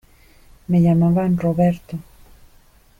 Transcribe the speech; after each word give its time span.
me 0.65 0.81
llamaban 0.81 1.37
Roberto. 1.37 1.99